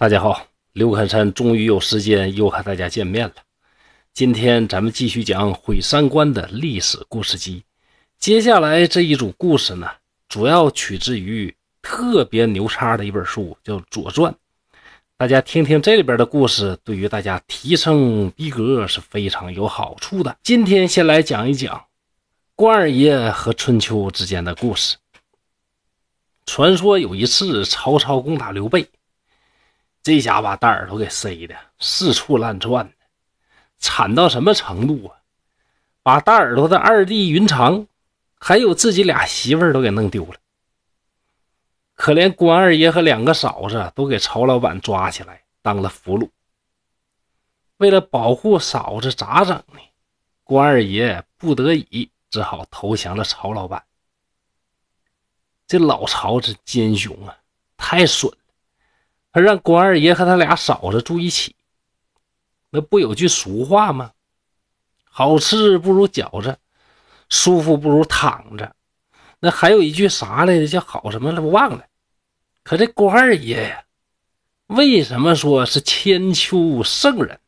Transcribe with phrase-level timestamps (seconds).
[0.00, 3.34] 大家好，刘侃山终于有时间又和大家见面了。
[4.14, 7.64] 今天咱们继续讲毁三观的历史故事集。
[8.16, 9.90] 接下来这一组故事呢，
[10.28, 14.32] 主要取自于特别牛叉的一本书，叫《左传》。
[15.16, 20.36] 大家听听这里边的故事，对于大家提升逼格是非常有好处的。
[20.44, 21.86] 今天先来讲一讲
[22.54, 24.96] 关二爷和春秋之间的故事。
[26.46, 28.88] 传说有一次曹操攻打刘备。
[30.08, 32.90] 这家把大耳朵给塞的四处乱窜
[33.76, 35.20] 惨到什么程度啊？
[36.02, 37.86] 把大耳朵的二弟云长，
[38.40, 40.36] 还有自己俩媳妇儿都给弄丢了。
[41.92, 46.30] 可怜关二爷和两个嫂子都给曹老板抓起来当了俘虏。
[47.76, 49.80] 为了保护嫂子，咋整呢？
[50.42, 53.84] 关二爷不得已只好投降了曹老板。
[55.66, 57.36] 这老曹这奸雄啊，
[57.76, 58.32] 太损！
[59.32, 61.54] 他让关二爷和他俩嫂子住一起，
[62.70, 64.12] 那不有句俗话吗？
[65.04, 66.58] 好吃不如饺子，
[67.28, 68.74] 舒服不如躺着。
[69.40, 70.66] 那还有一句啥来着？
[70.66, 71.42] 叫好什么了？
[71.42, 71.84] 我忘了。
[72.62, 73.84] 可这关二爷呀，
[74.66, 77.40] 为什么说是千秋圣人？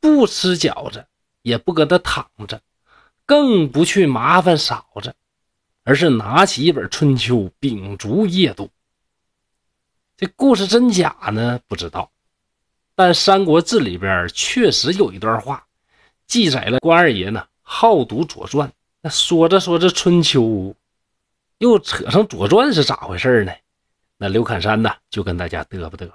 [0.00, 1.06] 不吃饺子，
[1.42, 2.60] 也不搁那躺着，
[3.24, 5.14] 更不去麻烦嫂子，
[5.84, 8.70] 而是拿起一本《春秋》，秉烛夜读。
[10.18, 11.60] 这故事真假呢？
[11.68, 12.10] 不知道，
[12.94, 15.66] 但《三国志》里边确实有一段话，
[16.26, 18.66] 记载了关二爷呢好读《左传》。
[19.02, 20.40] 那说着说着《春秋》，
[21.58, 23.52] 又扯上《左传》是咋回事呢？
[24.16, 26.14] 那刘侃山呢就跟大家嘚吧嘚吧，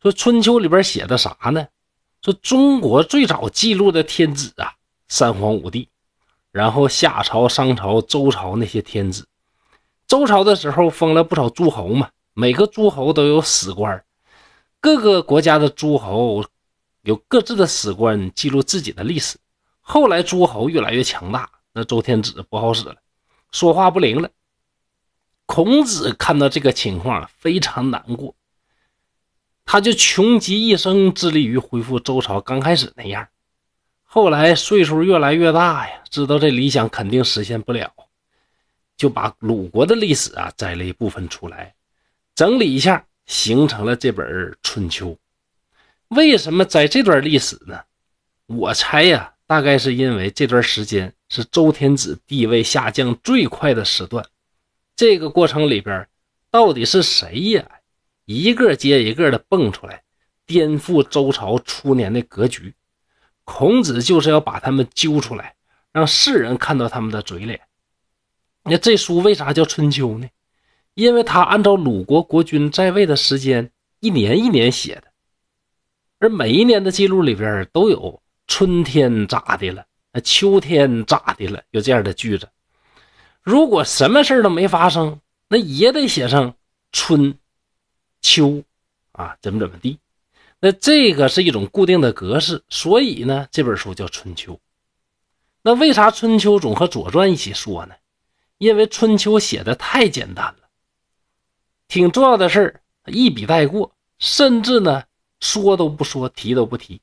[0.00, 1.66] 说《春秋》里边写的啥呢？
[2.22, 4.72] 说中国最早记录的天子啊，
[5.08, 5.88] 三皇五帝，
[6.52, 9.26] 然后夏朝、商朝、周朝那些天子，
[10.06, 12.08] 周朝的时候封了不少诸侯嘛。
[12.38, 14.04] 每个诸侯都有史官，
[14.78, 16.44] 各个国家的诸侯
[17.00, 19.38] 有各自的史官记录自己的历史。
[19.80, 22.96] 后来诸侯越来越强大，那周天子不好使了，
[23.52, 24.28] 说话不灵了。
[25.46, 28.34] 孔子看到这个情况非常难过，
[29.64, 33.26] 他就穷极一生致力于恢复周朝刚开始那样。
[34.04, 37.90] 后来岁数越来越大呀，知道这理想肯定实现不了，
[38.94, 41.72] 就把鲁国的历史啊摘了一部分出来。
[42.36, 44.26] 整理一下，形成了这本
[44.62, 45.08] 《春秋》。
[46.08, 47.80] 为什么在这段历史呢？
[48.44, 54.22] 我猜呀，大概是因为这段时间是周天子地位下降最快的时段。
[54.94, 56.06] 这个过程里边，
[56.50, 57.66] 到底是谁呀？
[58.26, 60.02] 一个接一个的蹦出来，
[60.44, 62.74] 颠覆周朝初年的格局。
[63.44, 65.54] 孔子就是要把他们揪出来，
[65.90, 67.62] 让世人看到他们的嘴脸。
[68.64, 70.28] 那这书为啥叫《春秋》呢？
[70.96, 73.70] 因为他按照鲁国国君在位的时间
[74.00, 75.04] 一年一年写的，
[76.18, 79.84] 而每一年的记录里边都有春天咋的了，
[80.24, 82.48] 秋天咋的了，有这样的句子。
[83.42, 86.54] 如果什么事都没发生，那也得写上
[86.92, 87.38] 春
[88.22, 88.62] 秋
[89.12, 89.98] 啊，怎么怎么地。
[90.60, 94.54] 那这个是一种固定的格式，所以呢，这本书叫《春秋》。
[95.60, 97.94] 那为啥《春秋》总和《左传》一起说呢？
[98.56, 100.65] 因为《春秋》写的太简单了。
[101.88, 105.04] 挺重要的事儿，一笔带过，甚至呢
[105.40, 107.00] 说都不说，提都不提。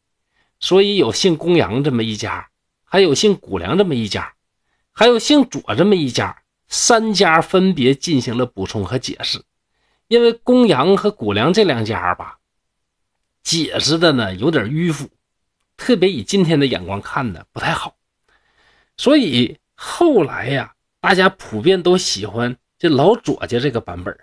[0.60, 2.50] 所以有姓公羊这么一家，
[2.84, 4.34] 还有姓谷梁这么一家，
[4.92, 9.44] 还有姓左这么一家，三家分别进行了补充和解释。
[10.08, 12.38] 因为公羊和谷梁这两家吧，
[13.42, 15.10] 解释的呢有点迂腐，
[15.76, 17.96] 特别以今天的眼光看的不太好。
[18.96, 24.16] 所以后来呀，大家普遍都喜欢这老左家这个版本。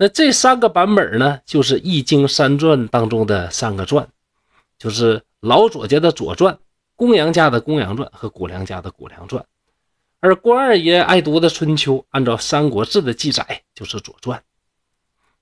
[0.00, 4.08] 那这三个版本呢，就是《易经》三传当中的三个传，
[4.78, 6.54] 就是老左家的《左传》、
[6.94, 9.42] 公羊家的《公羊传》和谷梁家的《谷梁传》。
[10.20, 14.38] 而关二爷爱读的《春秋》，按照《三国志》的记载，就是《左传》。《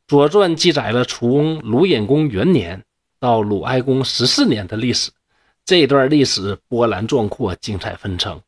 [0.08, 2.82] 左传》记载了从鲁隐公元年
[3.20, 5.10] 到鲁哀公十四年的历史，
[5.66, 8.40] 这段历史波澜壮阔、精彩纷呈，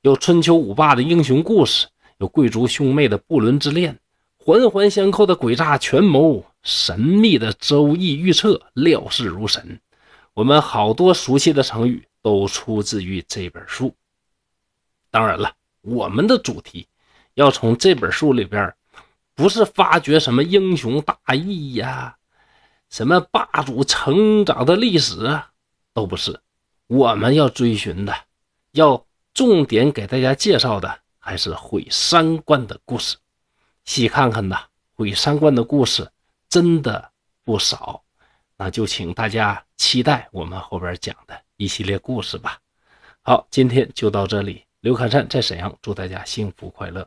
[0.00, 1.86] 有春秋五霸的英雄故事，
[2.16, 3.98] 有贵族兄妹的不伦之恋。
[4.42, 9.78] 环环相扣的诡诈权谋，神秘的周易预测，料事如神。
[10.32, 13.94] 我们好多熟悉的成语都出自于这本书。
[15.10, 15.52] 当然了，
[15.82, 16.88] 我们的主题
[17.34, 18.74] 要从这本书里边，
[19.34, 22.16] 不是发掘什么英雄大义呀，
[22.88, 25.50] 什么霸主成长的历史啊，
[25.92, 26.40] 都不是。
[26.86, 28.14] 我们要追寻的，
[28.72, 29.04] 要
[29.34, 33.18] 重点给大家介绍的，还是毁三观的故事。
[33.84, 34.56] 细看看呐，
[34.94, 36.10] 毁三观的故事
[36.48, 37.10] 真的
[37.44, 38.02] 不少，
[38.56, 42.58] 那就请大家期待我们后边讲的一系列故事吧。
[43.22, 44.64] 好，今天就到这里。
[44.80, 47.06] 刘侃山在沈阳，祝大家幸福快乐。